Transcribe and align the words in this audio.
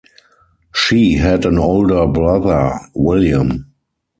She 0.73 1.13
had 1.13 1.45
an 1.45 1.59
older 1.59 2.07
brother, 2.07 2.71
William. 2.95 3.71